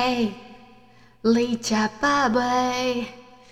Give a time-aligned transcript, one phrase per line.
[0.00, 0.32] 嘿，
[1.22, 3.04] 你吃饱未？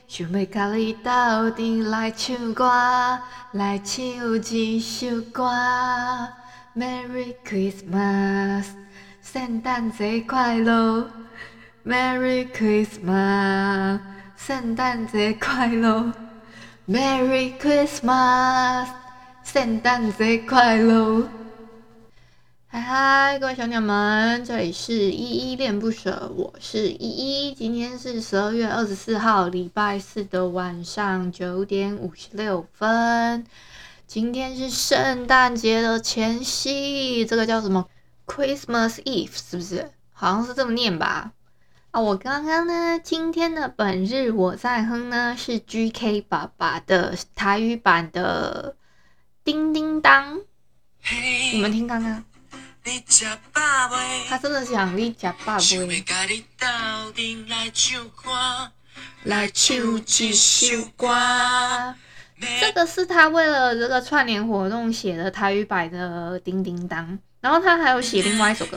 [0.07, 2.71] 想要甲你斗阵来唱歌，
[3.51, 5.51] 来唱一首歌。
[6.77, 8.67] Merry Christmas，
[9.21, 11.11] 圣诞节快乐
[11.85, 13.99] ！Merry Christmas，
[14.37, 16.13] 圣诞节快乐
[16.89, 18.87] ！Merry Christmas，
[19.43, 21.29] 圣诞节快乐！
[22.77, 27.55] 嗨嗨，各位小鸟们，这里是依依恋不舍，我是依依。
[27.55, 33.47] 今天是十二月二十四号，礼拜四的晚上九点五十六分。
[34.07, 37.89] 今天是圣诞节的前夕，这个叫什么
[38.27, 39.91] ？Christmas Eve 是不是？
[40.13, 41.33] 好像是这么念吧。
[41.93, 48.77] 啊，我刚刚呢，今天的本日我在哼呢是 GK 爸爸的台语版的
[49.43, 50.41] 叮叮当
[51.55, 52.23] 你们听刚刚。
[54.29, 56.05] 他真的想你吃饱未？
[59.25, 61.95] 来唱一首歌。
[62.61, 67.05] 这个是他为了这个串联活动写的台语版的《叮叮当》，
[67.41, 68.77] 然后他还有写另外一首歌。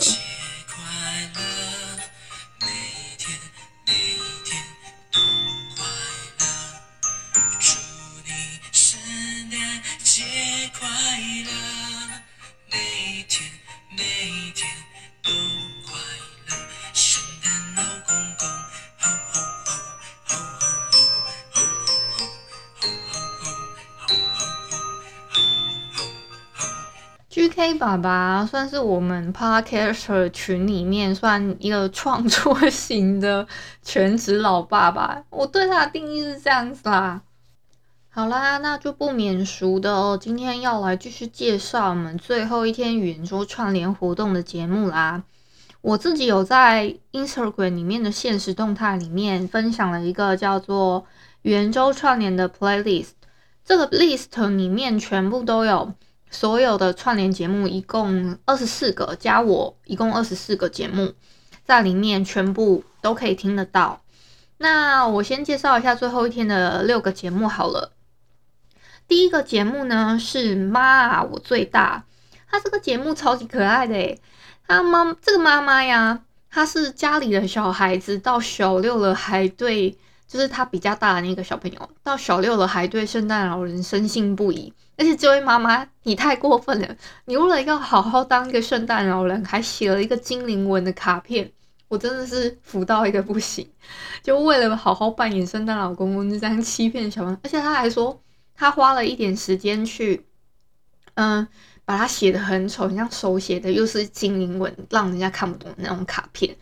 [27.59, 33.45] 黑爸爸算是我们 Podcaster 群里面算一个创作型的
[33.83, 37.21] 全职老爸爸，我对他的定义是这样子啦。
[38.07, 45.23] 好啦，那就不免俗的哦，今天要来继续介绍我们最后一天圆桌串联活动的节目啦。
[45.81, 51.05] 我自己有在 Instagram 里面的限时动态里面分享了一个叫做
[51.41, 53.09] 圆桌串联的 playlist，
[53.65, 55.93] 这个 list 里面全部都有。
[56.29, 61.13] 所有的串联节目一共二十四个，加我一共二十四个节目，
[61.65, 64.01] 在里面全部都可以听得到。
[64.57, 67.93] 那我先介绍一下最后一天的六个节目好了。
[69.07, 72.03] 第一个节目呢是妈，我最大。
[72.51, 74.19] 他这个节目超级可爱的诶，
[74.67, 79.95] 他妈这个妈妈呀，她是家里的小孩子到小六了还对，
[80.29, 84.71] 就是他比较大的那个小朋友到小六了还对圣诞老人深信不疑。
[84.95, 86.95] 而且这位妈妈，你太过分了！
[87.25, 91.51] 你为了要好好当一个圣诞老人，还写了一个精灵文的卡片，
[91.87, 93.67] 我真的是服到一个不行。
[94.21, 97.39] 就为了好好扮演圣诞老公公，就这样欺骗小朋友。
[97.43, 98.21] 而且他还说，
[98.53, 100.27] 他花了一点时间去，
[101.13, 101.47] 嗯，
[101.85, 106.55] 把它写的很丑，很像手写的，又是精灵文，让人家看不懂那种卡片，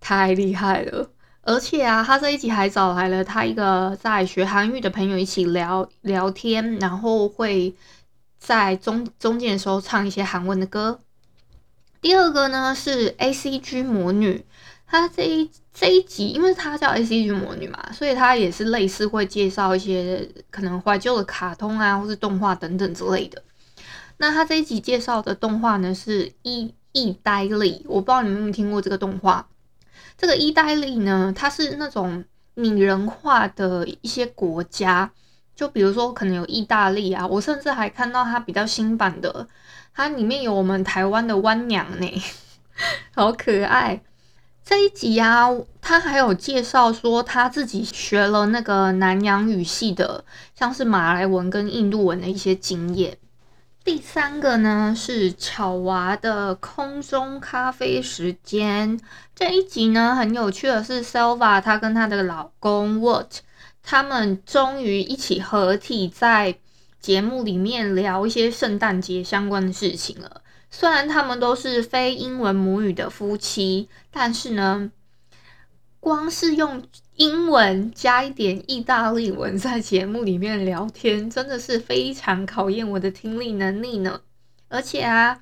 [0.00, 1.10] 太厉害了。
[1.42, 7.74] 而且啊，他这一集还找来了他一个在学韩语的朋友一起聊聊天，然后会
[8.38, 11.00] 在中中间的时候唱一些韩文的歌。
[12.02, 14.44] 第二个呢是 ACG 魔女，
[14.86, 23.42] 他这一这一集，因为他叫 ACG 魔女嘛，所以他也是类似会介绍一些可能怀旧的卡通啊，或是动画等等之类的。
[24.18, 29.48] 那他这一集介绍的动画呢是意意呆力，我不知道你们有没有听过这个动画。
[30.20, 32.22] 这个意大利呢，它是那种
[32.56, 35.10] 拟人化的一些国家，
[35.56, 39.48] 就比如说可能有意大利啊，我甚至还看到它比较新版的，
[39.94, 42.22] 它里面有我们台湾的湾娘呢，
[43.16, 44.02] 好可爱。
[44.62, 45.48] 这一集啊，
[45.80, 50.22] 他还有介绍说他自己学了那个南洋语系的，
[50.54, 53.16] 像是马来文跟印度文的一些经验。
[53.92, 59.00] 第三个呢是巧娃的空中咖啡时间。
[59.34, 63.38] 这一集呢很有趣的是，Selva 她跟她的老公 What
[63.82, 66.56] 他们终于一起合体在
[67.00, 70.40] 节目里面聊一些圣诞节相关的事情了。
[70.70, 74.88] 虽然他们都是非英文母语的夫妻，但是呢，
[76.00, 76.82] 光是用
[77.16, 84.20] 英文加一点意大利文在节目里面聊天，真的是非常考验我的听力能力呢。
[84.68, 85.38] 而且啊，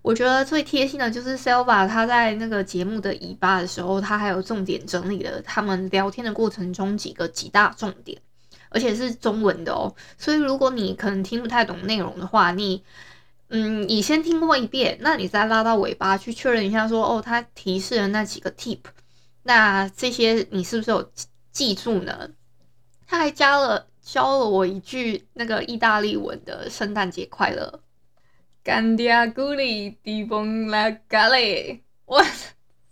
[0.00, 8.18] 我觉得最贴心的就是 Selva，他在那个节目的尾巴的时候，他还有重点整理了他们聊天的过程中几个几大重点，
[8.70, 9.94] 而且是中文的哦。
[10.16, 12.82] 所以如果你可能听不太懂内容的话，你
[13.48, 18.78] 嗯，你先听过一遍，那你再拉到尾巴去确认一下说，说哦，他提示了那几个 tip，
[19.42, 21.10] 那这些你是不是有
[21.50, 22.30] 记住呢？
[23.06, 27.80] 他还加了教了我一句那个意大利文的圣诞节快乐。
[28.62, 32.24] 干爹咕里迪崩拉咖喱，哇，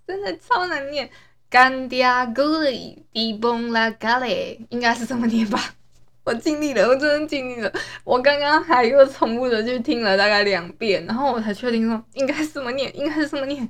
[0.06, 1.08] 真的超难念。
[1.50, 5.74] 干爹咕里迪崩拉咖喱，应该是这么念吧？
[6.24, 7.72] 我尽力了，我真的尽力了。
[8.04, 13.66] 我刚刚还又重复的去听了大概两遍，然后我才确定说应该是这么念，应该是这么念。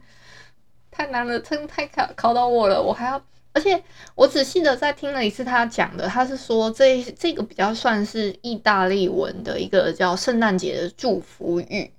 [0.98, 3.22] 太难了，真的太考考到我了，我还要。
[3.52, 3.80] 而且
[4.16, 11.92] 我仔细的再听了一次他讲的，他是说这这个比较算是意大利文的一个叫圣诞节的祝福语。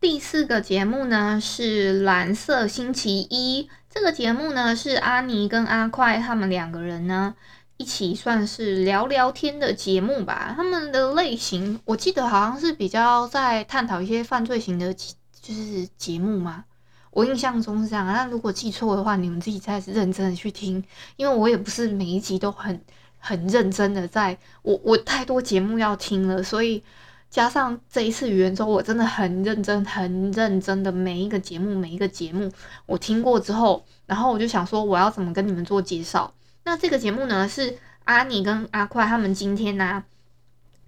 [0.00, 7.34] 第四个节目呢是蓝色星期一，这个节目呢是阿尼跟阿快他们两个人呢
[7.76, 10.54] 一起算是聊聊天的节目吧。
[10.56, 16.64] 他们的类型我记得好像是比较在探讨一些犯罪型的，就是节目嘛。
[17.10, 20.82] 我印象中是这样，那如果记错的话，你们自己再认真的去听，
[21.16, 22.80] 因为我也不是每一集都很
[23.18, 26.82] 很认真的在，我我太多节目要听了，所以
[27.28, 32.50] 加上这一次语言周，我真的很认真、很认真的每一个节目、每一个节目
[32.86, 36.32] 我听过之后，然后我就想说我要怎么跟你们做介绍。
[36.64, 40.04] 那这个节目呢，是阿尼跟阿快他们今天呢、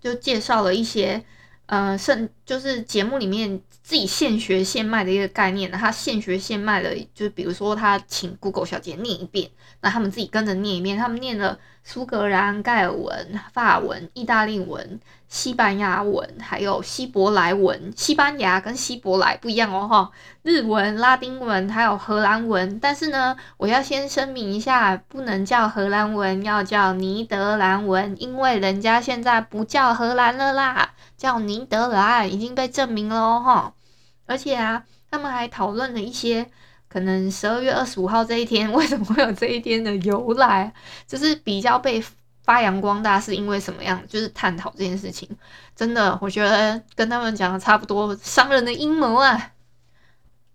[0.00, 1.24] 就介绍了一些。
[1.66, 9.50] 呃，甚就是节目里面自己现学现卖的一个概念，他现学现卖的，就是比如说他请 Google 小姐念一遍，
[9.80, 15.00] 那他们自己跟着念一遍，他们念了苏格兰盖尔文、法文、意大利文、
[15.32, 17.90] 西班牙文，还有希伯来文。
[17.96, 20.10] 西班牙跟希伯来不一样哦，哈，
[20.42, 22.78] 日文、拉丁文还有荷兰文。
[22.78, 30.90] 但是呢，我要先声明一下，不能叫荷兰文，要叫尼德兰文，因为人家现在不叫荷兰了啦。
[31.16, 33.72] 叫尼德兰已经被证明了哦，哈，
[34.26, 36.46] 而且啊，他们还讨论了一些
[36.90, 40.74] 可能十二月二十五号这一天为什么会有这一天的由来，
[41.06, 42.04] 就是比较被
[42.42, 45.28] 发扬光大是因为什么样，就是探讨这件事情。
[45.74, 49.50] 真的，我觉得跟他们讲的差不多，商人的阴谋啊。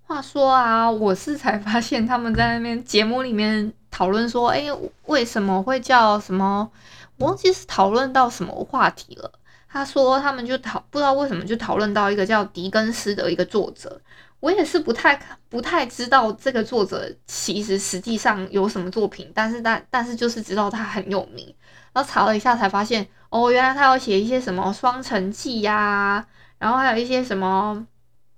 [0.04, 4.66] 话说啊，我是才发现他们在那边节目里面讨论说，哎，
[5.06, 6.70] 为什么会叫什么？
[7.18, 9.32] 我忘记是讨论到什么话题了。
[9.70, 14.00] 他说他们就讨不知道为什么就讨论到一个叫狄更斯的一个作者，
[14.40, 15.20] 我也是不太
[15.50, 21.54] 不太知道这个作者其实实际上有什么作品，但是但但是就是知道他很有名，
[21.94, 26.26] 然后查了一下才发现哦，原来他要写一些什么《双城记》呀，
[26.60, 27.76] 然后还有一些什么《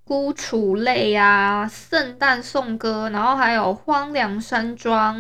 [0.06, 5.18] 孤雏泪》呀，《圣诞颂歌》，然后还有《荒凉山庄》，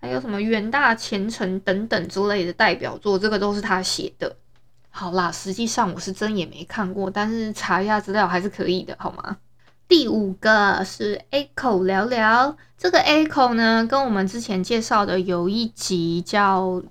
[0.00, 4.36] 还有什么《远大前程》等等之类的代表作，这个都是他写的。
[4.90, 9.36] 好啦，实际上我是真也没看过，但是查一下资料还是可以的，好吗？
[9.88, 16.82] 第五个是 Echo 聊聊，这个 Echo 呢，跟我们之前介绍的有一集叫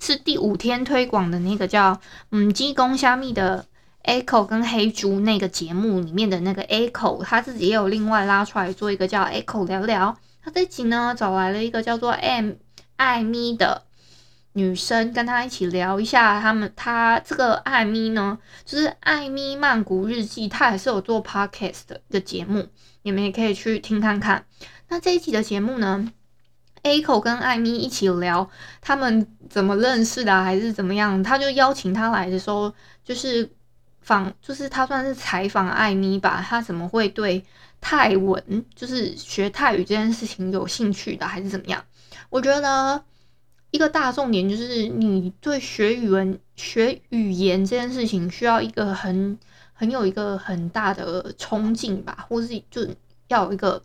[0.00, 2.00] 是第五天推广的那个叫
[2.30, 3.66] 嗯鸡公虾米的
[4.02, 12.52] Echo 跟黑猪那个节目里面的那个 Echo，他自己也有另外拉出来做一个叫 Echo 聊聊，他这集呢找来了一个叫做 M
[12.96, 13.87] 艾咪的。
[14.54, 22.66] 女生跟他一起聊一下，他们他这个艾咪呢，就是艾咪曼谷日记，他也是有做 podcast 的一个节目，
[23.02, 24.44] 你们也可以去听看看。
[24.88, 26.10] 那这一集的节目呢
[26.82, 28.50] ，Echo 跟艾咪一起聊
[28.80, 31.22] 他们怎么认识的，还是怎么样？
[31.22, 32.72] 他就邀请他来的时候，
[33.04, 33.48] 就是
[34.00, 37.44] 访，就是他算是采访艾咪吧，他怎么会对
[37.80, 41.84] 泰文，就是学泰语这件事情有兴趣的，还是怎么样？
[42.30, 43.04] 我觉得。
[43.70, 49.38] 一个大重点就是，你对学语文、学语言这件事情，需要一个很、
[49.74, 52.88] 很有一个很大的冲劲吧，或是就
[53.28, 53.84] 要有一个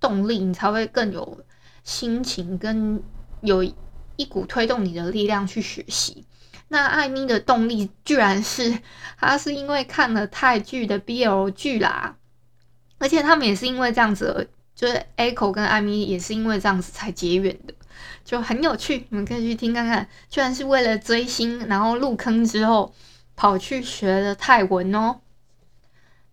[0.00, 1.38] 动力，你才会更有
[1.84, 3.00] 心情，跟
[3.42, 6.24] 有一股推动你的力量去学习。
[6.66, 8.78] 那艾咪的动力，居然是
[9.16, 12.16] 他是因为看了泰剧的 BL 剧啦，
[12.98, 17.74] 而且他们也是因为这样子，就是 Echo 跟艾咪也是因为这样子才结缘的。
[18.24, 20.08] 就很有趣，你们可以去听看看。
[20.28, 22.94] 居然是为了追星，然后入坑之后
[23.36, 25.16] 跑去学了泰文哦。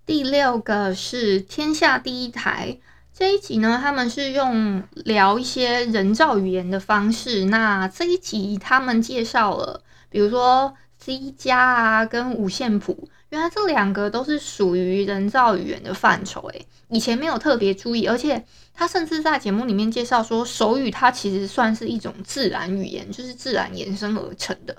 [0.06, 2.78] 第六个是天下第一台
[3.14, 7.46] 这一集呢，他们是用聊一些人造语言的方式。
[7.46, 24.75] 那这一集他们介绍了，比如说 C 加啊，跟五线谱，原来这两个都是属于人造语言的范畴，诶，以前没有特别注意，而且他甚至在节目里面介绍说，手语它其实算是一种自然语言，就是自然衍生而成的，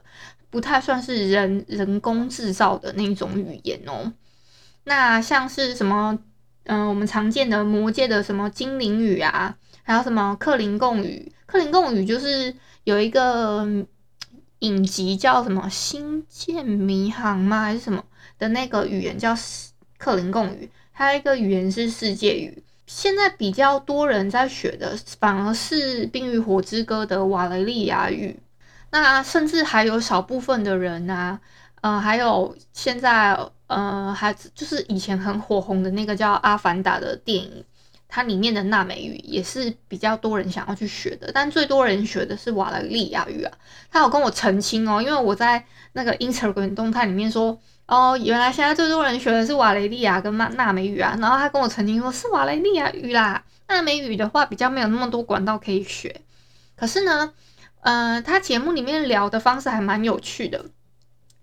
[0.49, 4.13] 不太算是人人工制造的那种语言哦。
[4.85, 6.19] 那像是什么，
[6.65, 13.69] 嗯、我们常见的魔界的什么精灵语啊，还有什么克林贡语，克林贡语就是有一个
[14.61, 17.65] 影集叫什么《星舰迷航》吗？
[17.65, 18.03] 还是什么？
[18.39, 19.37] 的那个语言叫
[19.99, 22.63] 克林贡语，还有一个语言是世界语。
[22.87, 28.39] 现在比较多人在学的，反而是《冰与火之歌》的瓦雷利亚语。
[28.91, 31.39] 那甚至还有少部分的人啊，
[31.83, 37.65] 呃，还有现在呃，还就是以前很火红的那个叫《阿凡达》的电影。
[38.11, 43.53] 它里面的纳美语也是比较多人想要去学的，但最多人学的是瓦雷利亚语啊。
[43.91, 51.17] 他有跟我澄清哦，因为我在那个 Instagram 动态里面说，哦，原来现在最多人学的是瓦雷利亚跟纳纳美语啊。
[51.19, 56.21] 然后他跟我曾经说，是瓦雷利亚语啦，纳美语的话比较没有那么多管道可以学。
[56.77, 57.33] 可是呢，
[57.81, 60.67] 呃，他节目里面聊的方式还蛮有趣的，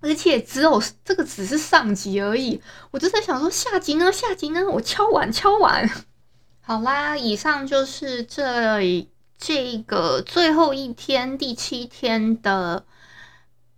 [0.01, 2.61] 而且只有这个只是上集而已。
[2.91, 4.11] 我就在想说，下集呢？
[4.11, 4.61] 下集呢？
[4.69, 5.89] 我敲碗敲碗。
[6.61, 12.85] 好啦，以上就是这这个最后一天第七天的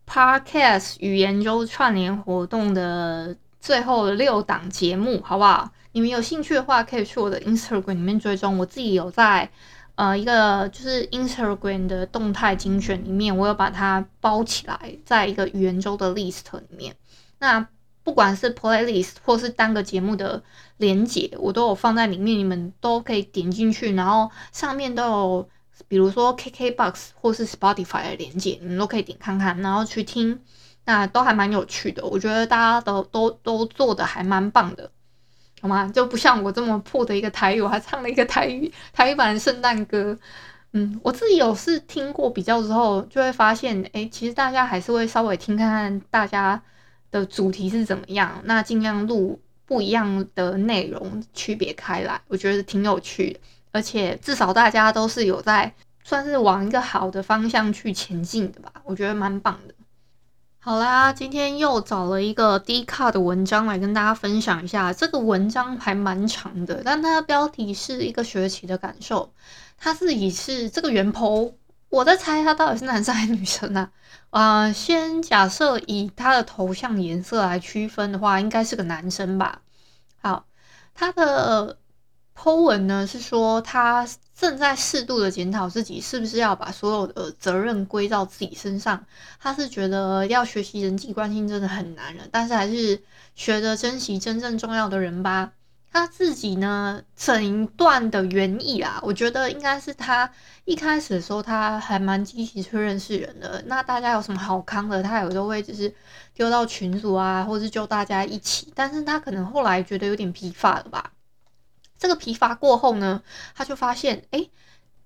[0.08, 5.70] Podcast 语言周串联活动的最后六档节目，好不好？
[5.92, 8.58] 你们有兴趣的话，可以去我的 Instagram 里面追踪。
[8.58, 9.50] 我自己有在
[9.96, 16.96] 呃一个就是 Instagram 的动态精选里面，我有把它包起来，在一个语言周的 list 里面。
[17.40, 17.68] 那
[18.04, 20.42] 不管是 playlist 或是单个节目的
[20.78, 25.50] 连结，我都有放在里面，你们都可以点进去，然后上面都有，
[25.88, 30.39] 比如说 KKBOX 或是 Spotify 的连接，你们都可以点看看，然后去听，
[30.86, 32.05] 那都还蛮有趣的。
[32.05, 34.89] 我觉得大家都都都做的还蛮棒的，
[35.62, 35.88] 好吗？
[35.93, 40.17] 就不像我这么破的一个台语，我还唱了一个台语 台语版的圣诞歌。
[40.74, 46.62] 嗯，我自己有是听过比较之后，就会发现，哎、其实大家还是会稍微听看看大家。
[47.10, 48.41] 的主题是怎么样？
[48.43, 53.39] 那尽量录不一样的内容，区别开来，我觉得挺有趣的。
[53.72, 59.74] 而且至少大家都是有在算是往一个好的方向去前进的吧，我觉得蛮棒的。
[60.60, 64.92] 好啦，今天又找了一个 Dcard 的文章来跟大家分享一下。
[64.92, 69.32] 这个文章还蛮长的，但它的标题是一个学期的感受。
[69.78, 71.54] 它自己是这个原 PO。
[71.90, 73.90] 我在猜他到底是男生还是女生呢？
[74.30, 74.70] 啊？
[74.74, 79.62] 先假设以他的头像颜色来区分的话，应该是个男生吧。
[80.22, 80.46] 好，
[80.94, 81.78] 他的
[82.38, 89.03] po 文呢是说他正在适度的检讨自己是不是要把所有的责任归到自己身上。
[89.39, 93.01] 他是觉得要学习人际关系真的很难了，但是还是
[93.36, 95.51] 学着珍惜真正重要的人吧。
[95.91, 100.29] 他自己呢，整一段的原意啊，我觉得应该是他
[100.65, 103.63] 一开始的时候，他还蛮积极去认识人的。
[103.65, 105.91] 那大家有什么好康的，他有时候会就是
[106.36, 108.72] 丢到群组啊，或是就大家一起。
[108.75, 111.12] 但是他可能后来觉得有点疲乏了吧。
[111.98, 113.22] 这个疲乏过后呢，
[113.56, 114.50] 他就发现，诶，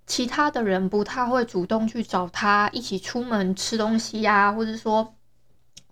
[0.06, 5.14] 其他的人不太会主动去找他一起出门吃东西呀、或者说。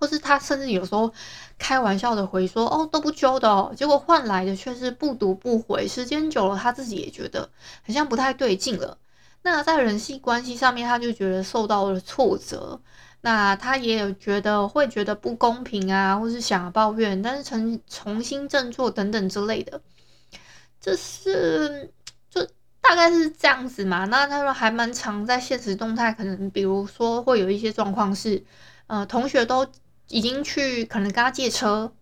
[0.02, 1.12] 或是他甚至有时候
[1.58, 5.86] 开玩笑的回说：“哦，都不揪的哦。”结果换来的却是不读不回。
[5.86, 7.50] 时间久了，他自己也觉得
[7.86, 8.98] 好像不太对劲了。
[9.42, 12.80] 那在人际关系上面，他就觉得受到了挫折。
[13.20, 19.82] 那他也有觉得会觉得不公平啊，或是想要抱怨，但是重重新振作等等之类的，
[20.82, 21.92] 这是
[22.30, 22.46] 就
[22.82, 24.06] 大概是这样子嘛。
[24.06, 28.44] 那他说还蛮常在现实动态，可能比如说会有一些状况是，
[28.88, 29.68] 呃，同学都。
[30.12, 31.94] 已经去可能跟他借车，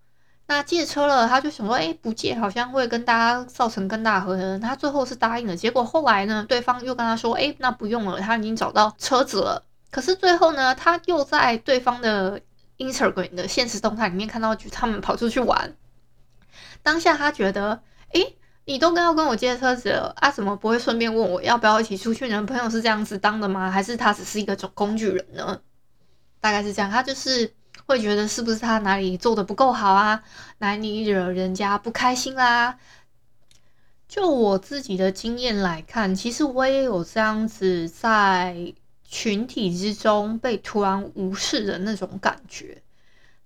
[0.46, 4.58] 那借车了，他就想说，哎，不借好像会跟大家造成更大和合。
[4.60, 9.62] 他最后是答应了，结果后来呢，对方又跟他说，哎，那不用了，他已经找到车子了。
[9.92, 12.40] 可是最后呢，他又在对方的
[12.78, 15.76] Instagram 的现实动态里面看到，就他们跑出去玩。
[16.82, 17.82] 当下他觉得，
[18.14, 18.22] 哎，
[18.68, 22.44] 你都跟要跟我借车子了，啊，怎么不会顺便问我要不要一起出去呢？
[22.44, 23.72] 朋友是这样子当的吗？
[23.72, 25.60] 还是他只是一个种工具人呢？
[26.40, 27.52] 大概是这样，他就是。
[27.86, 30.22] 会觉得是不是他哪里做的不够好啊？
[30.58, 32.78] 哪里惹人家不开心啦？
[34.10, 38.74] 就我自己的经验来看，其实我也有这样子在
[39.06, 42.82] 群体之中被突然无视的那种感觉。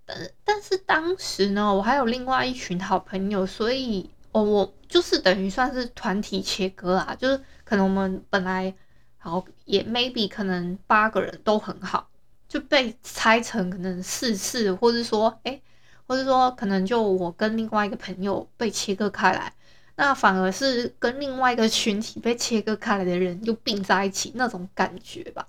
[0.07, 8.73] 但但是当时呢，我还有另外一群好朋友，所以哦，我就是等于算是团体切割啊，就是可能我们本来
[9.17, 12.07] 好也 maybe 可能八个人都很好。
[12.47, 15.61] 就被拆成可能四次，或者说，哎，
[16.05, 19.53] 或者说可能就我跟另外一个朋友被切割开来，
[19.95, 25.47] 那反而是跟另外一个群体被切割开来的人又并在一起那种感觉吧。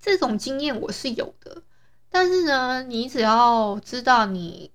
[0.00, 1.62] 这种经验我是有的，
[2.08, 4.70] 但是呢，你只要知道你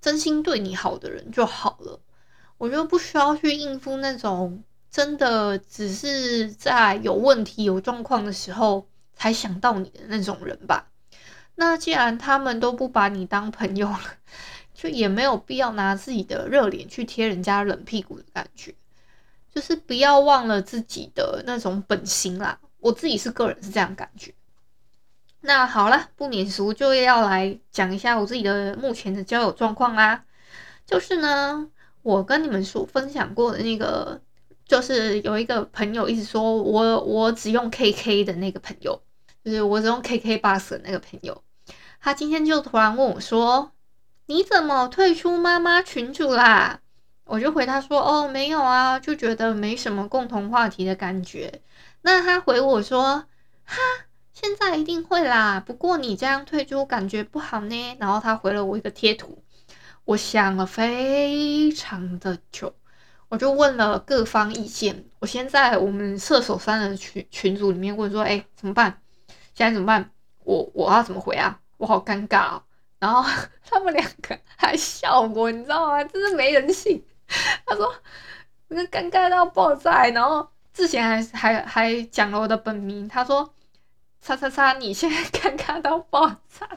[0.00, 1.98] 真心对你好的人就好了，
[2.58, 10.88] 我就不需要去应付那种真的只是在有问题、有状况的时候才想到你的那种人吧。
[11.54, 14.00] 那既然他们都不把你当朋友了，
[14.74, 18.74] 就也没有必要拿自己的热脸去贴人家冷屁股的感觉，
[19.54, 22.58] 就是不要忘了自己的那种本心啦。
[22.78, 24.34] 我自己是个人是这样感觉。
[25.40, 30.24] 那好了，不免俗就要来讲一下我自己的目前的交友状况啦。
[30.84, 31.70] 就是呢，
[32.06, 34.20] 我跟你们所分享过的那个，
[34.64, 39.02] 就是有一个朋友一直说我我只用 KK 的那个朋友，
[39.44, 41.42] 就是我只用 K K bus 的那个朋友。
[42.00, 43.72] 他今天就突然问我说
[44.26, 46.78] ：“你怎么退出妈妈群主啦？”
[47.26, 51.60] 我就回他说：“哦，没有啊，就觉得没什么共同话题的感觉。”
[52.02, 53.24] 那他回我说
[53.66, 53.76] ：“哈，
[54.32, 59.42] 现在一定会啦，不过你这样退出感觉不好呢。”然后他回了我一个贴图，
[60.06, 62.72] 我想了非常的久，
[63.28, 65.04] 我就问了各方意见。
[65.18, 69.02] 我先在我们射手三的群群组里面问说：“哎，怎么办？
[69.52, 70.08] 现在怎么办？
[70.44, 72.62] 我我要怎么回啊？”我好尴尬哦，
[73.00, 73.28] 然后
[73.68, 76.04] 他们两个还笑我，你知道吗？
[76.04, 77.04] 真是没人性。
[77.66, 77.92] 他说
[78.68, 83.52] 那尴尬到爆炸，然后之前还还还讲了我的本名，他说
[84.20, 86.68] 叉叉叉，你现在 尴尬到爆炸，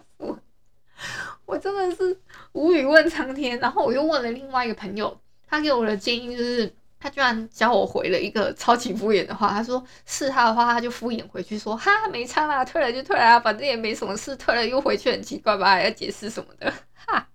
[1.49, 2.17] 我真的是
[2.53, 3.59] 无语问苍天。
[3.59, 6.73] 然后我又问了另外一个朋友，他给我的建议就是。
[7.01, 17.25] 他居然教我回了一个超级敷衍的话，他说是他的话，他就敷衍回去说哈没差啦，退了就退了啊，反正也没什么事，退了又回去很奇怪吧，还要解释什么的哈。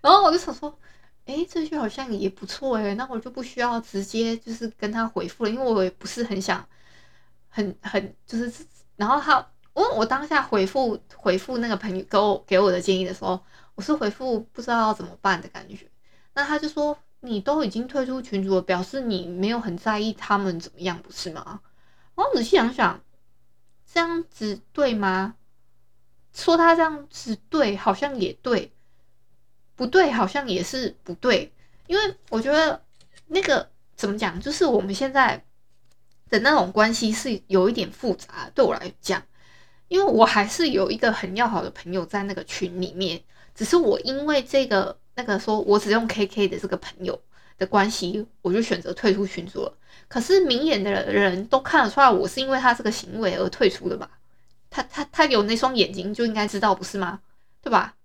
[0.00, 0.72] 然后我就想说，
[1.24, 6.64] 诶，这句好像也不错诶，那我就不需要直接就是跟他回复了，因为我也不是很想
[7.48, 13.40] 很很就是，然后他我我当下回复回复那个朋友给我给我的建议的时候，
[13.74, 15.88] 我是回复不知道要怎么办的感觉，
[16.34, 16.96] 那他就说。
[17.22, 21.60] 你都已经退出群组了，表示你没有很在意他们怎么样，不是吗？
[22.14, 22.98] 我仔细想想，
[23.84, 25.34] 这样子对吗？
[26.32, 28.70] 说他这样子对，好像也对；
[29.76, 31.52] 不对，好像也是不对。
[31.86, 32.82] 因为我觉得
[33.26, 35.44] 那个怎么讲，就是我们现在
[36.30, 39.22] 的那种关系是有一点复杂，对我来讲，
[39.90, 43.20] 因为我还是有一个很要好的朋友在那个群里面，
[43.54, 44.96] 只是我因为这个。
[45.16, 47.20] 那个说我只用 KK 的这个朋友
[47.58, 49.74] 的关系，我就选择退出群组了。
[50.08, 54.08] 可是明眼的人都看得出来，我是因为他这个行为而退出的吧？
[54.70, 57.20] 他他他有那双眼睛就应该知道不是吗？
[57.60, 57.96] 对吧？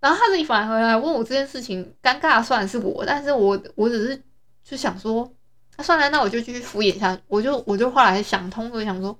[0.00, 4.20] 然后他自己反而回来问我这件事情，尴尬的算是我，但是我我只是
[4.64, 5.32] 就想说，
[5.76, 7.16] 那算了，那我就继续敷衍一下。
[7.28, 9.16] 我就我就后来想通，我想说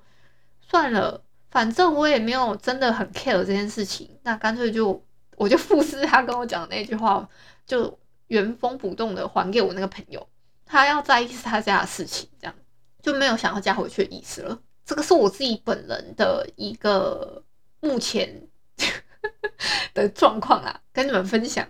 [0.69, 5.05] 算了，反正我也没有真的很 care 这件事情，那干脆就。
[5.37, 7.27] 我就复制他跟我讲的那句话，
[7.65, 10.29] 就原封不动的还给我那个朋友。
[10.67, 12.55] 他要在意是他家的事情，这样
[13.01, 14.61] 就没有想要加回去的意思了。
[14.85, 17.43] 这个是我自己本人的一个
[17.81, 18.49] 目前
[19.95, 21.67] 的状况啊，跟你们分享。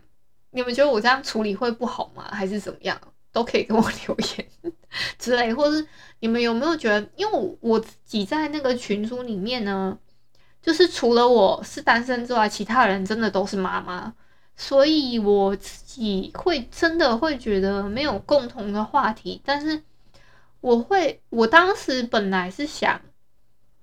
[0.50, 2.28] 你们觉得我这样处理会不好吗？
[2.32, 3.00] 还是怎么样？
[3.30, 4.74] 都可以跟我留言
[5.18, 5.86] 之类，或是
[6.20, 7.08] 你们有没有觉得？
[7.16, 9.98] 因为我自己在那个群组里面呢。
[10.62, 14.12] 就是除了我是单身之外，其他人真的都是妈妈，
[14.54, 19.40] 所以我自己会真的会觉得没有共同的话题。
[19.42, 19.82] 但是
[20.60, 23.00] 我会，我当时本来是想，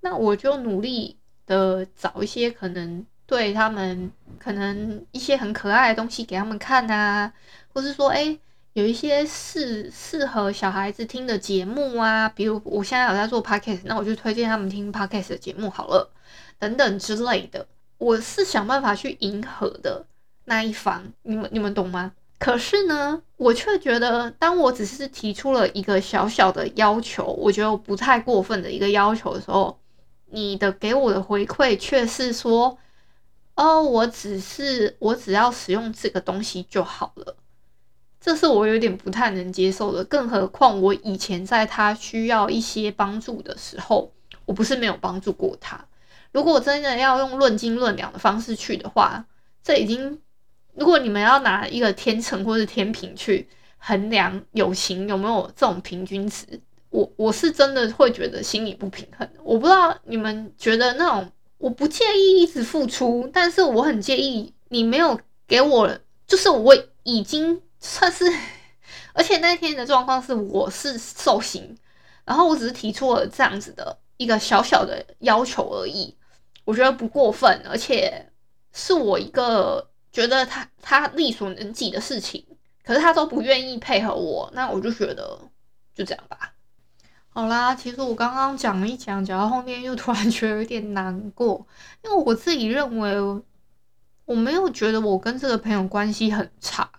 [0.01, 1.17] 那我就努力
[1.47, 7.33] 的找一些可能对他们可能一些很可爱的东西给他们看啊，
[7.73, 8.39] 或是说，诶，
[8.77, 16.07] 有一些适适合小孩子听的节目啊，比如我现在有在做 podcast，那我就推荐他们听 podcast 的节目好了。
[16.59, 17.65] 等等之类的，
[17.97, 20.05] 我是想办法去迎合的
[20.45, 22.11] 那一方，你们你们懂吗？
[22.37, 29.75] 可是呢，我却觉得，当我只是提出了一个小小的要求，我觉得我不太过分的一个要求的时候，
[30.27, 32.77] 你的给我的回馈却是说，
[33.55, 37.35] 哦，我只是我只要使用这个东西就好了，
[38.27, 40.03] 这是我有点不太能接受的。
[40.03, 44.11] 更何况我以前在他需要一些帮助的时候，
[44.43, 45.79] 我不是没有帮助过他。
[46.33, 49.25] 如果真的要用论斤论两的方式去的话，
[49.63, 50.19] 这已经，
[50.73, 56.45] 如果你们要拿一个天秤或是天平去衡量友情有没有这种平均值，
[56.89, 59.25] 我我是真的会觉得心里不平衡。
[59.41, 68.25] 我不知道你们觉得那种，我不介意一直付出，但是我很介意你没有给我，就是我已经算是，
[69.13, 71.77] 而且那天的状况是我是受刑，
[72.25, 76.15] 然后我只是提出了这样子的一个小小的要求而已，
[76.65, 78.31] 我觉得不过分，而且
[78.73, 82.45] 是我一个觉得他他力所能及的事情，
[82.83, 85.39] 可是他都不愿意配合我，那我就觉得
[85.93, 86.53] 就这样吧。
[87.29, 91.67] 好啦，其实我刚刚讲一讲，讲到后面又突然觉得有点难过，
[92.03, 93.15] 因为我自己认为
[94.25, 96.89] 我没有觉得我跟这个朋友关系很差，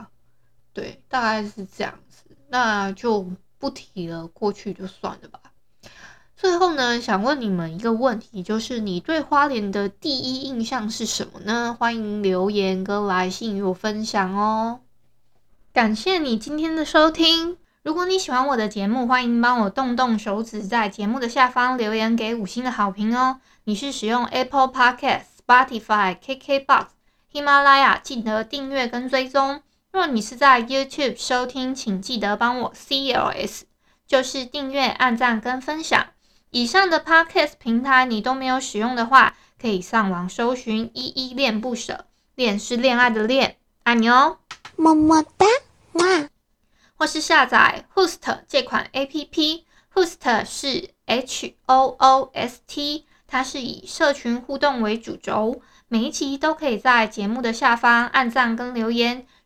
[0.78, 3.26] 对，大概是这样子，那就
[3.58, 5.40] 不提了，过去就算了吧。
[6.36, 11.76] 最后呢，想问你们一个问题，就是你对花莲的第一印象是什么呢？
[11.76, 14.78] 欢迎留言跟来信与我分享哦。
[15.72, 17.58] 感谢你今天的收听。
[17.82, 23.40] 如果你喜欢我的节目，欢迎帮我动动手指，在节目的下方留言给五星的好评哦。
[23.64, 26.86] 你是使用 Apple Podcast、Spotify、KKBox、
[27.32, 29.60] 喜马拉雅，记得订阅跟追踪。
[29.90, 33.62] 若你是在 YouTube 收听，请记得帮我 CLS，
[34.06, 36.08] 就是订阅、按赞跟分享。
[36.50, 44.38] 以上的 Podcast 平台你都没有使用的话，可以上网搜寻“依依恋不舍”，恋是恋爱的恋，爱你哦，
[44.76, 45.46] 么么哒，
[45.92, 46.28] 哇！
[46.96, 59.26] 或是下载 Hoost 这款 APP，Hoost 是 H O O S T，它是以社群互动为主轴，每一集都可以在节目的下方按赞跟留言，